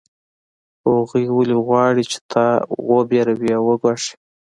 [0.79, 2.45] خو هغوی ولې غواړي چې تا
[2.89, 4.13] وویروي او وګواښي